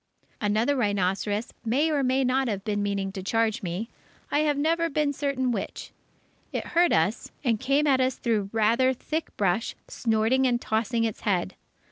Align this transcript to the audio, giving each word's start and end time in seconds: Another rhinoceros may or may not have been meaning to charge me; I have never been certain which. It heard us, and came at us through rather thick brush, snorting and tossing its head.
Another 0.41 0.75
rhinoceros 0.75 1.53
may 1.63 1.91
or 1.91 2.01
may 2.01 2.23
not 2.23 2.47
have 2.47 2.63
been 2.63 2.81
meaning 2.81 3.11
to 3.11 3.21
charge 3.21 3.61
me; 3.61 3.87
I 4.31 4.39
have 4.39 4.57
never 4.57 4.89
been 4.89 5.13
certain 5.13 5.51
which. 5.51 5.91
It 6.51 6.69
heard 6.73 6.91
us, 6.91 7.29
and 7.43 7.59
came 7.59 7.85
at 7.85 8.01
us 8.01 8.15
through 8.15 8.49
rather 8.51 8.93
thick 8.93 9.29
brush, 9.37 9.75
snorting 9.87 10.47
and 10.47 10.59
tossing 10.59 11.03
its 11.03 11.19
head. 11.19 11.53